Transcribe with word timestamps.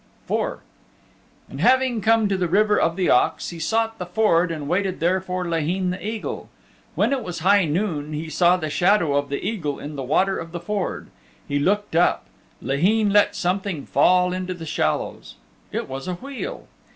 IV 0.27 0.61
And 1.47 1.61
having 1.61 2.01
come 2.01 2.27
to 2.27 2.35
the 2.35 2.47
River 2.47 2.79
of 2.79 2.95
the 2.95 3.07
Ox 3.11 3.51
he 3.51 3.59
sought 3.59 3.99
the 3.99 4.07
ford 4.07 4.49
and 4.51 4.67
waited 4.67 4.99
there 4.99 5.21
for 5.21 5.45
Laheen 5.45 5.91
the 5.91 6.03
Eagle. 6.03 6.49
When 6.95 7.11
it 7.13 7.21
was 7.21 7.41
high 7.41 7.65
noon 7.65 8.11
he 8.13 8.27
saw 8.27 8.57
the 8.57 8.71
shadow 8.71 9.13
of 9.15 9.29
the 9.29 9.45
Eagle 9.47 9.77
in 9.77 9.95
the 9.97 10.01
water 10.03 10.39
of 10.39 10.53
the 10.53 10.59
ford. 10.59 11.11
He 11.47 11.59
looked 11.59 11.95
up. 11.95 12.25
Laheen 12.63 13.13
let 13.13 13.35
something 13.35 13.85
fall 13.85 14.33
into 14.33 14.55
the 14.55 14.65
shallows. 14.65 15.35
It 15.71 15.87
was 15.87 16.07
a 16.07 16.15
wheel. 16.15 16.65